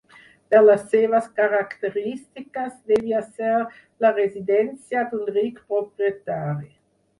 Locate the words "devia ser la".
2.93-4.13